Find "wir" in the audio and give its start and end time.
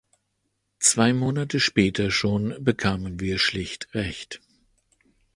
3.19-3.37